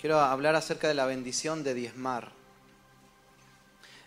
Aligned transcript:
quiero 0.00 0.18
hablar 0.18 0.54
acerca 0.54 0.88
de 0.88 0.94
la 0.94 1.04
bendición 1.04 1.62
de 1.62 1.74
diezmar. 1.74 2.32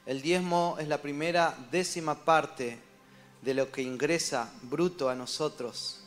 El 0.05 0.21
diezmo 0.21 0.77
es 0.79 0.87
la 0.87 1.01
primera 1.01 1.55
décima 1.71 2.25
parte 2.25 2.79
de 3.43 3.53
lo 3.53 3.71
que 3.71 3.83
ingresa 3.83 4.51
bruto 4.63 5.09
a 5.09 5.15
nosotros. 5.15 6.03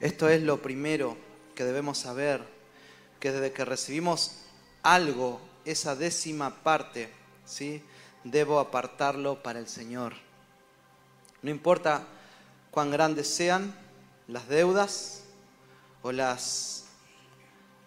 Esto 0.00 0.28
es 0.28 0.42
lo 0.42 0.60
primero 0.60 1.16
que 1.54 1.64
debemos 1.64 1.98
saber, 1.98 2.42
que 3.20 3.30
desde 3.30 3.52
que 3.52 3.64
recibimos 3.64 4.38
algo, 4.82 5.40
esa 5.64 5.94
décima 5.94 6.62
parte, 6.62 7.10
¿sí? 7.44 7.82
debo 8.24 8.58
apartarlo 8.58 9.42
para 9.42 9.60
el 9.60 9.68
Señor. 9.68 10.14
No 11.42 11.50
importa 11.50 12.02
cuán 12.72 12.90
grandes 12.90 13.28
sean 13.28 13.72
las 14.26 14.48
deudas 14.48 15.22
o, 16.02 16.10
las, 16.10 16.85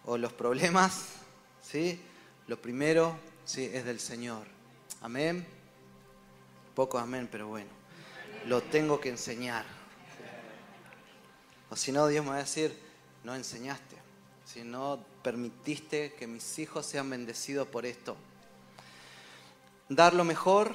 o 0.06 0.18
los 0.18 0.34
problemas, 0.34 1.14
¿sí? 1.62 2.02
lo 2.48 2.60
primero 2.62 3.18
¿sí? 3.46 3.70
es 3.74 3.86
del 3.86 4.00
Señor. 4.00 4.48
Amén. 5.02 5.46
Poco 6.76 6.98
amén, 6.98 7.28
pero 7.32 7.48
bueno, 7.48 7.70
lo 8.48 8.62
tengo 8.62 9.00
que 9.00 9.10
enseñar. 9.10 9.66
O 11.70 11.76
si 11.76 11.92
no, 11.92 12.08
Dios 12.08 12.24
me 12.24 12.32
va 12.32 12.38
a 12.38 12.40
decir, 12.40 12.76
no 13.24 13.36
enseñaste, 13.36 13.96
si 14.46 14.64
no 14.64 15.04
permitiste 15.22 16.14
que 16.14 16.26
mis 16.26 16.58
hijos 16.58 16.86
sean 16.86 17.10
bendecidos 17.10 17.68
por 17.68 17.86
esto. 17.86 18.16
Dar 19.90 20.14
lo 20.14 20.24
mejor 20.24 20.74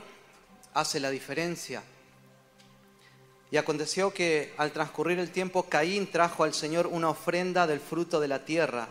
hace 0.74 1.00
la 1.00 1.10
diferencia. 1.10 1.82
Y 3.50 3.56
aconteció 3.56 4.12
que 4.12 4.52
al 4.56 4.72
transcurrir 4.72 5.18
el 5.18 5.30
tiempo, 5.30 5.64
Caín 5.64 6.10
trajo 6.10 6.44
al 6.44 6.54
Señor 6.54 6.88
una 6.88 7.10
ofrenda 7.10 7.66
del 7.66 7.80
fruto 7.80 8.20
de 8.20 8.28
la 8.28 8.44
tierra. 8.44 8.88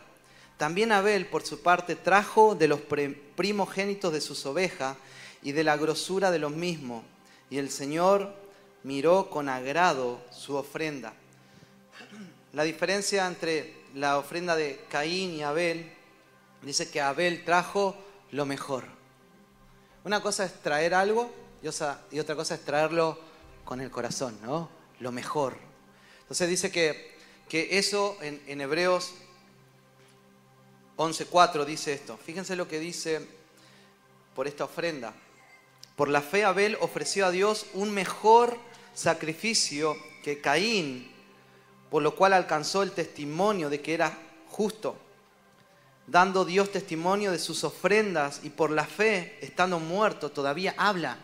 También 0.64 0.94
Abel, 0.94 1.26
por 1.26 1.46
su 1.46 1.62
parte, 1.62 1.98
trajo 1.98 2.56
de 2.56 2.70
los 2.70 2.80
primogénitos 3.36 4.14
de 4.14 4.22
sus 4.22 4.46
ovejas 4.46 4.96
y 5.42 5.52
de 5.52 5.66
la 5.66 5.76
grosura 5.76 6.32
de 6.32 6.40
los 6.40 6.54
mismos. 6.54 7.04
Y 7.50 7.58
el 7.58 7.70
Señor 7.70 8.34
miró 8.84 9.30
con 9.30 9.50
agrado 9.50 10.22
su 10.32 10.56
ofrenda. 10.56 11.16
La 12.54 12.64
diferencia 12.64 13.28
entre 13.28 13.74
la 13.94 14.18
ofrenda 14.18 14.56
de 14.56 14.80
Caín 14.90 15.36
y 15.36 15.44
Abel 15.44 15.92
dice 16.62 16.90
que 16.90 17.02
Abel 17.02 17.44
trajo 17.44 17.98
lo 18.32 18.46
mejor. 18.46 18.86
Una 20.06 20.22
cosa 20.22 20.46
es 20.46 20.54
traer 20.62 20.94
algo 20.94 21.30
y 21.62 21.68
otra 21.68 22.36
cosa 22.38 22.56
es 22.56 22.64
traerlo 22.64 23.20
con 23.66 23.82
el 23.82 23.92
corazón, 23.92 24.40
¿no? 24.42 24.70
Lo 25.02 25.12
mejor. 25.12 25.58
Entonces 26.22 26.48
dice 26.48 26.72
que, 26.72 27.18
que 27.50 27.80
eso 27.80 28.18
en, 28.22 28.42
en 28.48 28.62
Hebreos 28.62 29.14
11.4 31.04 31.66
dice 31.66 31.94
esto. 31.94 32.18
Fíjense 32.18 32.56
lo 32.56 32.68
que 32.68 32.80
dice 32.80 33.28
por 34.36 34.48
esta 34.48 34.64
ofrenda. 34.64 35.14
Por 35.96 36.10
la 36.10 36.22
fe 36.22 36.44
Abel 36.44 36.78
ofreció 36.82 37.26
a 37.26 37.32
Dios 37.32 37.68
un 37.74 37.92
mejor 37.92 38.58
sacrificio 38.94 39.96
que 40.24 40.42
Caín, 40.42 41.12
por 41.90 42.02
lo 42.02 42.16
cual 42.16 42.34
alcanzó 42.34 42.84
el 42.84 42.92
testimonio 42.92 43.70
de 43.70 43.82
que 43.82 43.94
era 43.94 44.18
justo, 44.50 44.96
dando 46.08 46.46
Dios 46.46 46.72
testimonio 46.72 47.32
de 47.32 47.40
sus 47.40 47.64
ofrendas 47.64 48.42
y 48.44 48.50
por 48.50 48.72
la 48.72 48.86
fe, 48.86 49.38
estando 49.42 49.80
muerto, 49.80 50.32
todavía 50.32 50.74
habla. 50.78 51.18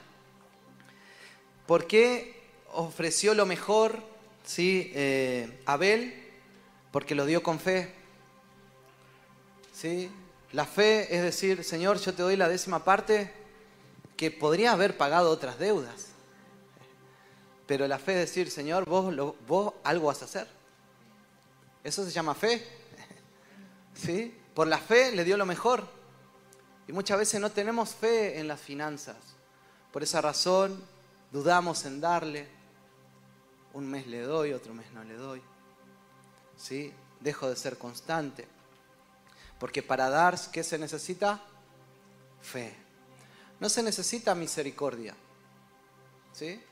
¿Por 1.66 1.88
qué 1.88 2.40
ofreció 2.74 3.34
lo 3.34 3.46
mejor 3.46 4.10
¿sí? 4.50 4.92
Eh, 4.96 5.62
Abel? 5.66 6.14
Porque 6.92 7.14
lo 7.14 7.26
dio 7.26 7.44
con 7.44 7.60
fe. 7.60 7.99
¿Sí? 9.80 10.12
La 10.52 10.66
fe 10.66 11.16
es 11.16 11.22
decir, 11.22 11.64
Señor, 11.64 12.00
yo 12.00 12.14
te 12.14 12.24
doy 12.24 12.36
la 12.36 12.50
décima 12.50 12.84
parte 12.84 13.32
que 14.18 14.32
podría 14.32 14.74
haber 14.74 14.98
pagado 14.98 15.30
otras 15.30 15.58
deudas. 15.60 16.08
Pero 17.66 17.88
la 17.88 18.00
fe 18.00 18.14
es 18.14 18.30
decir, 18.30 18.52
Señor, 18.52 18.86
vos, 18.86 19.36
vos 19.48 19.74
algo 19.84 20.08
vas 20.08 20.22
a 20.22 20.26
hacer. 20.26 20.48
Eso 21.84 22.04
se 22.04 22.12
llama 22.12 22.34
fe. 22.34 22.66
¿Sí? 23.94 24.36
Por 24.54 24.68
la 24.68 24.80
fe 24.80 25.12
le 25.12 25.24
dio 25.24 25.38
lo 25.38 25.46
mejor. 25.46 25.88
Y 26.88 26.92
muchas 26.92 27.20
veces 27.20 27.40
no 27.40 27.52
tenemos 27.52 27.92
fe 27.92 28.40
en 28.40 28.48
las 28.48 28.60
finanzas. 28.60 29.18
Por 29.94 30.04
esa 30.04 30.20
razón 30.20 30.84
dudamos 31.32 31.86
en 31.86 32.02
darle. 32.02 32.48
Un 33.74 33.88
mes 33.88 34.08
le 34.08 34.22
doy, 34.22 34.52
otro 34.52 34.74
mes 34.74 34.92
no 34.92 35.04
le 35.04 35.14
doy. 35.14 35.42
¿Sí? 36.58 36.92
Dejo 37.20 37.48
de 37.48 37.56
ser 37.56 37.78
constante. 37.78 38.59
Porque 39.60 39.84
para 39.84 40.10
dar, 40.10 40.40
¿qué 40.52 40.64
se 40.64 40.78
necesita? 40.78 41.42
Fe. 42.42 42.74
No 43.60 43.70
se 43.70 43.84
necesita 43.84 44.34
misericordia. 44.34 45.16
¿Sí? 46.34 46.64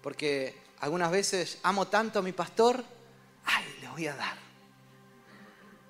Porque 0.00 0.56
algunas 0.80 1.10
veces 1.10 1.58
amo 1.62 1.88
tanto 1.88 2.20
a 2.20 2.22
mi 2.22 2.32
pastor, 2.32 2.84
ay, 3.44 3.64
le 3.80 3.88
voy 3.88 4.06
a 4.06 4.14
dar. 4.14 4.38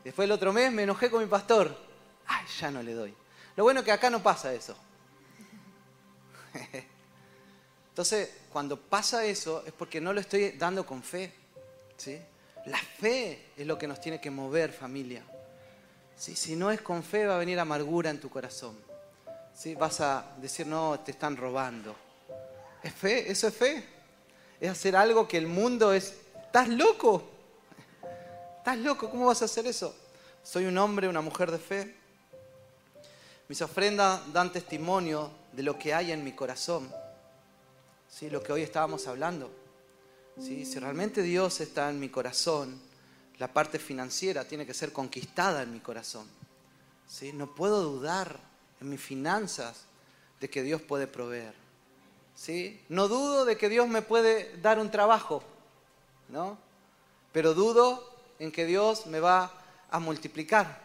Después 0.03 0.25
el 0.25 0.33
otro 0.33 0.53
mes 0.53 0.73
me 0.73 0.85
enojé 0.85 1.11
con 1.11 1.21
mi 1.23 1.29
pastor, 1.29 1.77
ay, 2.27 2.45
ya 2.59 2.71
no 2.71 2.83
le 2.83 2.95
doy. 2.95 3.15
Lo 3.57 3.65
bueno 3.65 3.81
es 3.81 3.85
que 3.85 3.93
acá 3.93 4.09
no 4.09 4.23
pasa 4.23 4.55
eso. 4.55 4.77
Entonces, 7.91 8.31
cuando 8.51 8.81
pasa 8.81 9.25
eso 9.25 9.65
es 9.67 9.73
porque 9.73 10.01
no 10.01 10.13
lo 10.13 10.21
estoy 10.21 10.53
dando 10.53 10.87
con 10.87 11.03
fe. 11.03 11.35
¿sí? 11.97 12.19
La 12.67 12.79
fe 12.79 13.51
es 13.57 13.67
lo 13.67 13.77
que 13.77 13.87
nos 13.87 14.01
tiene 14.01 14.21
que 14.21 14.31
mover, 14.31 14.73
familia. 14.73 15.25
Si 16.17 16.57
no 16.57 16.71
es 16.71 16.81
con 16.81 17.03
fe, 17.03 17.27
va 17.27 17.37
a 17.37 17.39
venir 17.39 17.61
amargura 17.61 18.11
en 18.11 18.21
tu 18.21 18.31
corazón. 18.31 18.77
¿Sí? 19.55 19.75
Vas 19.75 20.01
a 20.01 20.25
decir, 20.41 20.67
no, 20.67 20.99
te 21.01 21.11
están 21.11 21.37
robando. 21.37 21.95
¿Es 22.83 22.93
fe? 22.93 23.31
¿Eso 23.31 23.49
es 23.49 23.55
fe? 23.55 23.85
Es 24.61 24.71
hacer 24.71 24.97
algo 24.97 25.29
que 25.29 25.37
el 25.37 25.47
mundo 25.47 25.93
es... 25.93 26.15
¿Estás 26.47 26.69
loco? 26.69 27.23
¿Estás 28.59 28.79
loco? 28.79 29.11
¿Cómo 29.11 29.27
vas 29.27 29.43
a 29.43 29.45
hacer 29.45 29.67
eso? 29.67 29.95
Soy 30.43 30.65
un 30.65 30.79
hombre, 30.79 31.09
una 31.09 31.21
mujer 31.21 31.51
de 31.51 31.59
fe. 31.59 31.97
Mis 33.49 33.61
ofrendas 33.61 34.33
dan 34.33 34.53
testimonio 34.53 35.31
de 35.53 35.63
lo 35.63 35.79
que 35.79 35.93
hay 35.93 36.13
en 36.13 36.25
mi 36.25 36.33
corazón. 36.33 36.91
¿sí? 38.09 38.31
lo 38.31 38.43
que 38.43 38.53
hoy 38.53 38.63
estábamos 38.63 39.07
hablando. 39.07 39.51
Si 40.39 40.65
realmente 40.79 41.23
Dios 41.23 41.61
está 41.61 41.89
en 41.89 41.99
mi 41.99 42.09
corazón, 42.09 42.81
la 43.39 43.53
parte 43.53 43.79
financiera 43.79 44.47
tiene 44.47 44.67
que 44.67 44.75
ser 44.75 44.93
conquistada 44.93 45.63
en 45.63 45.73
mi 45.73 45.81
corazón. 45.81 46.27
¿sí? 47.07 47.33
No 47.33 47.55
puedo 47.55 47.83
dudar 47.83 48.39
en 48.81 48.91
mis 48.91 49.01
finanzas 49.01 49.85
de 50.41 50.51
que 50.51 50.63
Dios 50.63 50.81
puede 50.83 51.07
proveer. 51.07 51.55
¿sí? 52.35 52.81
No 52.89 53.09
dudo 53.09 53.45
de 53.45 53.57
que 53.57 53.69
Dios 53.69 53.89
me 53.89 54.03
puede 54.03 54.57
dar 54.59 54.79
un 54.79 54.91
trabajo, 54.91 55.43
¿no? 56.29 56.59
pero 57.37 57.53
dudo 57.53 58.03
en 58.39 58.51
que 58.51 58.65
Dios 58.65 59.07
me 59.07 59.21
va 59.21 59.53
a 59.91 59.99
multiplicar. 59.99 60.81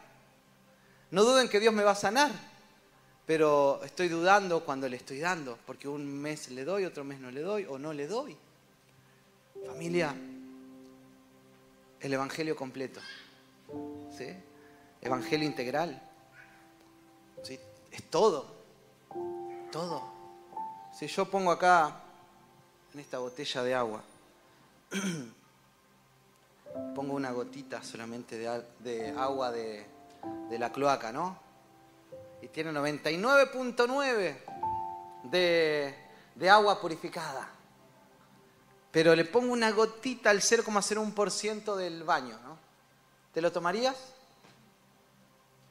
No 1.10 1.24
dudo 1.24 1.40
en 1.40 1.48
que 1.48 1.62
Dios 1.62 1.74
me 1.74 1.84
va 1.84 1.92
a 1.92 1.96
sanar, 1.96 2.32
pero 3.26 3.82
estoy 3.86 4.10
dudando 4.10 4.66
cuando 4.66 4.90
le 4.90 4.98
estoy 4.98 5.20
dando, 5.20 5.58
porque 5.66 5.88
un 5.88 6.06
mes 6.06 6.50
le 6.50 6.66
doy, 6.66 6.84
otro 6.84 7.06
mes 7.06 7.22
no 7.22 7.32
le 7.32 7.42
doy 7.42 7.66
o 7.70 7.78
no 7.78 7.94
le 7.94 8.08
doy. 8.08 8.36
Familia, 9.66 10.14
el 12.02 12.14
Evangelio 12.14 12.56
completo, 12.56 13.00
¿sí? 14.18 14.28
Evangelio 15.02 15.48
integral, 15.48 16.02
¿sí? 17.44 17.60
Es 17.92 18.04
todo, 18.10 18.56
todo. 19.72 20.04
Si 20.94 21.08
yo 21.08 21.30
pongo 21.30 21.52
acá, 21.52 22.02
en 22.94 23.00
esta 23.00 23.20
botella 23.20 23.64
de 23.64 23.76
agua, 23.76 24.04
pongo 26.96 27.14
una 27.14 27.32
gotita 27.32 27.84
solamente 27.84 28.38
de, 28.38 29.14
agua 29.18 29.52
de, 29.52 29.86
de 30.50 30.60
la 30.60 30.72
cloaca, 30.72 31.12
¿no? 31.12 31.52
y 32.42 32.48
tiene 32.48 32.72
99.9 32.72 34.36
de, 35.24 35.96
de 36.36 36.50
agua 36.50 36.82
purificada. 36.82 37.48
Pero 38.92 39.16
le 39.16 39.26
pongo 39.26 39.54
una 39.54 39.72
gotita 39.72 40.30
al 40.30 40.42
0,01% 40.42 41.76
del 41.76 42.04
baño, 42.04 42.38
¿no? 42.44 42.58
¿Te 43.34 43.42
lo 43.42 43.52
tomarías? 43.52 43.96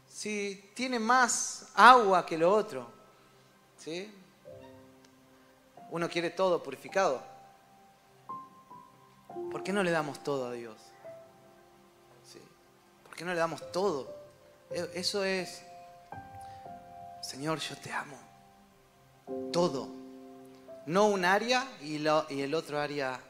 Si 0.08 0.70
tiene 0.74 0.98
más 0.98 1.68
agua 1.74 2.24
que 2.24 2.38
lo 2.38 2.52
otro, 2.52 2.86
¿sí? 3.78 4.12
Uno 5.90 6.08
quiere 6.08 6.30
todo 6.30 6.62
purificado. 6.62 7.22
¿Por 9.50 9.62
qué 9.62 9.72
no 9.72 9.82
le 9.82 9.90
damos 9.90 10.22
todo 10.22 10.48
a 10.48 10.52
Dios? 10.52 10.76
¿Sí? 12.32 12.40
¿Por 13.04 13.14
qué 13.14 13.24
no 13.24 13.32
le 13.32 13.38
damos 13.38 13.70
todo? 13.72 14.14
E, 14.70 14.90
eso 14.94 15.24
es 15.24 15.62
Señor, 17.20 17.58
yo 17.60 17.76
te 17.76 17.92
amo. 17.92 18.16
Todo. 19.52 19.99
No 20.90 21.06
un 21.06 21.24
área 21.24 21.68
y, 21.82 22.04
el 22.04 22.52
otro 22.52 22.80
área. 22.80 23.20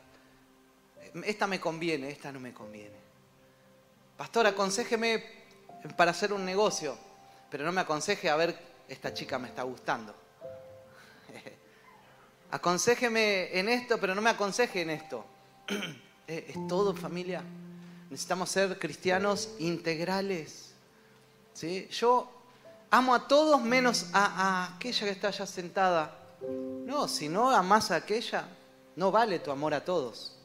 Esta 1.22 1.46
me 1.46 1.60
conviene, 1.60 2.08
esta 2.08 2.32
no 2.32 2.40
me 2.40 2.54
conviene. 2.54 2.96
Pastor, 4.16 4.46
aconsejeme 4.46 5.22
para 5.94 6.12
hacer 6.12 6.32
un 6.32 6.42
negocio. 6.42 6.96
pero 7.50 7.62
no 7.66 7.72
me 7.72 7.82
aconseje 7.82 8.30
a 8.30 8.36
ver, 8.36 8.58
esta 8.88 9.12
chica 9.12 9.38
me 9.38 9.48
está 9.48 9.62
gustando. 9.64 10.14
Aconsejeme 12.50 13.58
en 13.58 13.68
esto, 13.68 14.00
pero 14.00 14.14
no 14.14 14.22
me 14.22 14.30
aconseje 14.30 14.80
en 14.80 14.90
esto. 14.90 15.24
Es 16.26 16.66
todo 16.66 16.94
familia. 16.94 17.42
Necesitamos 18.08 18.48
ser 18.50 18.78
cristianos 18.78 19.50
integrales. 19.58 20.72
¿Sí? 21.52 21.88
Yo 21.90 22.30
amo 22.90 23.14
a 23.14 23.28
todos 23.28 23.60
menos 23.60 24.06
a, 24.14 24.24
a 24.24 24.76
aquella 24.76 25.06
que 25.06 25.10
está 25.10 25.28
allá 25.28 25.44
sentada. 25.44 26.19
Si 27.08 27.28
no 27.28 27.50
amas 27.50 27.90
a 27.90 27.96
aquella, 27.96 28.48
no 28.96 29.10
vale 29.10 29.38
tu 29.38 29.50
amor 29.50 29.74
a 29.74 29.84
todos. 29.84 30.36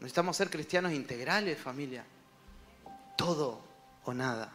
Necesitamos 0.00 0.36
ser 0.36 0.50
cristianos 0.50 0.92
integrales, 0.92 1.58
familia. 1.58 2.04
Todo 3.16 3.60
o 4.04 4.12
nada. 4.12 4.52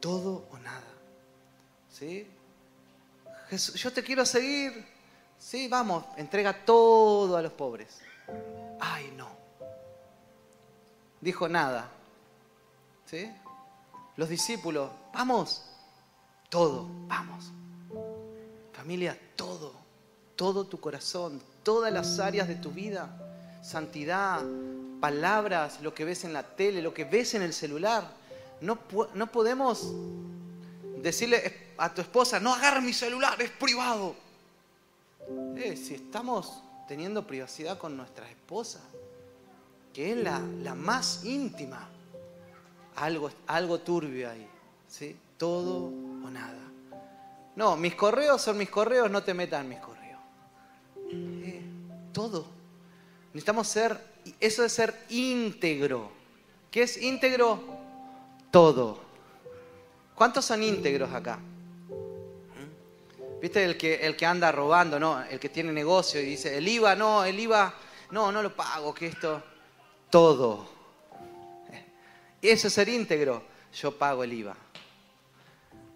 Todo 0.00 0.46
o 0.50 0.58
nada. 0.58 0.86
¿Sí? 1.90 2.30
Jesús, 3.48 3.74
yo 3.74 3.92
te 3.92 4.02
quiero 4.02 4.24
seguir. 4.24 4.86
Sí, 5.38 5.68
vamos, 5.68 6.04
entrega 6.16 6.64
todo 6.64 7.36
a 7.36 7.42
los 7.42 7.52
pobres. 7.52 8.00
Ay, 8.80 9.12
no. 9.16 9.28
Dijo 11.20 11.48
nada. 11.48 11.90
¿Sí? 13.06 13.30
Los 14.16 14.28
discípulos, 14.28 14.90
vamos. 15.12 15.64
Todo, 16.48 16.88
vamos. 17.06 17.52
Familia, 18.78 19.18
todo. 19.34 19.72
Todo 20.36 20.64
tu 20.64 20.78
corazón, 20.78 21.42
todas 21.64 21.92
las 21.92 22.20
áreas 22.20 22.46
de 22.46 22.54
tu 22.54 22.70
vida. 22.70 23.10
Santidad, 23.60 24.40
palabras, 25.00 25.80
lo 25.82 25.92
que 25.92 26.04
ves 26.04 26.22
en 26.22 26.32
la 26.32 26.44
tele, 26.44 26.80
lo 26.80 26.94
que 26.94 27.02
ves 27.02 27.34
en 27.34 27.42
el 27.42 27.52
celular. 27.52 28.08
No, 28.60 28.78
no 29.14 29.32
podemos 29.32 29.92
decirle 31.02 31.72
a 31.76 31.92
tu 31.92 32.02
esposa, 32.02 32.38
no 32.38 32.54
agarres 32.54 32.84
mi 32.84 32.92
celular, 32.92 33.42
es 33.42 33.50
privado. 33.50 34.14
Eh, 35.56 35.76
si 35.76 35.94
estamos 35.94 36.62
teniendo 36.86 37.26
privacidad 37.26 37.78
con 37.78 37.96
nuestra 37.96 38.30
esposa, 38.30 38.78
que 39.92 40.12
es 40.12 40.18
la, 40.18 40.38
la 40.38 40.76
más 40.76 41.24
íntima, 41.24 41.88
algo, 42.94 43.28
algo 43.48 43.80
turbio 43.80 44.30
ahí. 44.30 44.48
¿sí? 44.86 45.16
Todo 45.36 45.86
o 45.86 46.30
nada. 46.30 46.67
No, 47.58 47.76
mis 47.76 47.96
correos 47.96 48.40
son 48.40 48.56
mis 48.56 48.70
correos, 48.70 49.10
no 49.10 49.24
te 49.24 49.34
metas 49.34 49.62
en 49.62 49.68
mis 49.68 49.80
correos. 49.80 50.20
Eh, 51.10 51.60
todo. 52.12 52.46
Necesitamos 53.32 53.66
ser, 53.66 54.00
eso 54.38 54.64
es 54.64 54.72
ser 54.72 54.94
íntegro. 55.08 56.08
¿Qué 56.70 56.84
es 56.84 57.02
íntegro? 57.02 57.60
Todo. 58.52 59.00
¿Cuántos 60.14 60.44
son 60.44 60.62
íntegros 60.62 61.12
acá? 61.12 61.40
¿Viste 63.42 63.64
el 63.64 63.76
que, 63.76 64.06
el 64.06 64.16
que 64.16 64.24
anda 64.24 64.52
robando, 64.52 65.00
no? 65.00 65.20
El 65.24 65.40
que 65.40 65.48
tiene 65.48 65.72
negocio 65.72 66.20
y 66.20 66.26
dice, 66.26 66.56
el 66.56 66.68
IVA, 66.68 66.94
no, 66.94 67.24
el 67.24 67.40
IVA, 67.40 67.74
no, 68.12 68.30
no 68.30 68.40
lo 68.40 68.54
pago, 68.54 68.94
que 68.94 69.08
esto, 69.08 69.42
todo. 70.10 70.64
Eso 72.40 72.68
es 72.68 72.72
ser 72.72 72.88
íntegro. 72.88 73.42
Yo 73.74 73.98
pago 73.98 74.22
el 74.22 74.32
IVA. 74.32 74.56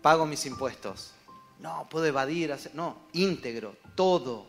Pago 0.03 0.27
mis 0.27 0.45
impuestos. 0.45 1.13
No, 1.63 1.87
puedo 1.89 2.05
evadir, 2.05 2.53
hacer, 2.53 2.75
no, 2.75 2.97
íntegro, 3.13 3.77
todo. 3.95 4.47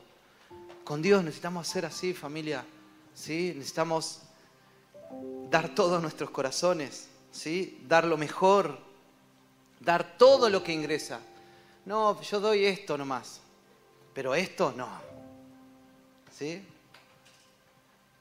Con 0.84 1.02
Dios 1.02 1.24
necesitamos 1.24 1.68
ser 1.68 1.86
así, 1.86 2.14
familia. 2.14 2.66
¿Sí? 3.14 3.54
Necesitamos 3.56 4.22
dar 5.50 5.76
todo 5.76 5.98
a 5.98 6.00
nuestros 6.00 6.32
corazones, 6.32 7.08
¿sí? 7.32 7.80
Dar 7.88 8.06
lo 8.06 8.18
mejor, 8.18 8.80
dar 9.80 10.18
todo 10.18 10.50
lo 10.50 10.64
que 10.64 10.74
ingresa. 10.74 11.20
No, 11.86 12.20
yo 12.20 12.40
doy 12.40 12.66
esto 12.66 12.98
nomás, 12.98 13.40
pero 14.14 14.34
esto 14.34 14.74
no. 14.76 14.90
¿Sí? 16.32 16.66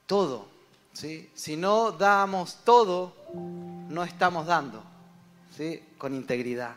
Todo. 0.06 0.46
Si 0.92 1.56
no 1.56 1.92
damos 1.92 2.58
todo, 2.64 3.16
no 3.88 4.04
estamos 4.04 4.46
dando. 4.46 4.84
¿sí? 5.56 5.82
Con 5.96 6.14
integridad. 6.14 6.76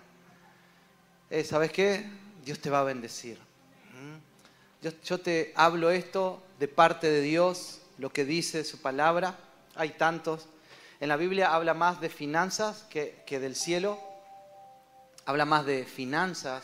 Eh, 1.35 1.43
¿Sabes 1.43 1.69
qué? 1.69 2.01
Dios 2.45 2.59
te 2.61 2.69
va 2.69 2.79
a 2.79 2.83
bendecir. 2.85 3.37
¿Mm? 3.91 4.87
Yo, 5.03 5.19
te 5.19 5.51
hablo 5.57 5.91
esto 5.91 6.41
de 6.59 6.69
parte 6.69 7.09
de 7.09 7.19
Dios, 7.19 7.81
lo 7.97 8.09
que 8.09 8.23
dice 8.23 8.63
su 8.63 8.81
palabra. 8.81 9.37
Hay 9.75 9.89
tantos. 9.89 10.47
En 11.01 11.09
la 11.09 11.17
Biblia 11.17 11.53
habla 11.53 11.73
más 11.73 11.99
de 11.99 12.07
finanzas 12.07 12.85
que, 12.89 13.21
que 13.25 13.41
del 13.41 13.57
cielo. 13.57 13.99
Habla 15.25 15.43
más 15.43 15.65
de 15.65 15.83
finanzas 15.83 16.63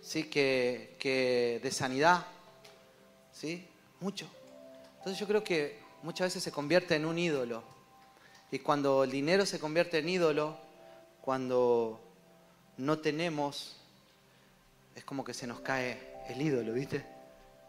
¿sí? 0.00 0.24
que, 0.30 0.96
que 0.98 1.60
de 1.62 1.70
sanidad. 1.70 2.24
¿sí? 3.32 3.68
Mucho. 4.00 4.26
Entonces 4.96 5.20
yo 5.20 5.26
creo 5.26 5.44
que 5.44 5.78
muchas 6.02 6.28
veces 6.28 6.42
se 6.42 6.52
convierte 6.52 6.94
en 6.94 7.04
un 7.04 7.18
ídolo. 7.18 7.62
Y 8.50 8.60
cuando 8.60 9.04
el 9.04 9.10
dinero 9.10 9.44
se 9.44 9.60
convierte 9.60 9.98
en 9.98 10.08
ídolo, 10.08 10.56
cuando 11.20 12.00
no 12.78 12.98
tenemos, 13.00 13.76
es 14.96 15.04
como 15.04 15.22
que 15.22 15.34
se 15.34 15.46
nos 15.46 15.60
cae 15.60 16.24
el 16.28 16.40
ídolo, 16.40 16.72
¿viste? 16.72 17.04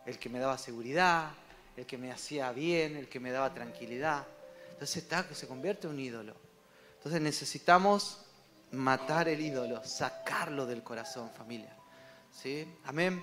El 0.05 0.17
que 0.17 0.29
me 0.29 0.39
daba 0.39 0.57
seguridad, 0.57 1.31
el 1.75 1.85
que 1.85 1.97
me 1.97 2.11
hacía 2.11 2.51
bien, 2.53 2.95
el 2.95 3.09
que 3.09 3.19
me 3.19 3.31
daba 3.31 3.53
tranquilidad. 3.53 4.25
Entonces 4.71 5.03
está, 5.03 5.23
se 5.35 5.47
convierte 5.47 5.87
en 5.87 5.93
un 5.93 5.99
ídolo. 5.99 6.35
Entonces 6.95 7.21
necesitamos 7.21 8.25
matar 8.71 9.27
el 9.27 9.41
ídolo, 9.41 9.83
sacarlo 9.83 10.65
del 10.65 10.83
corazón, 10.83 11.29
familia. 11.29 11.75
¿Sí? 12.31 12.65
Amén. 12.85 13.21